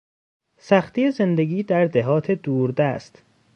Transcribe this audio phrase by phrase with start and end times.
[0.57, 3.23] سختی زندگی در دهات دوردست